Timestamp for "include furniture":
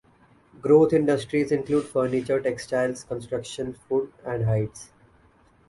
1.51-2.41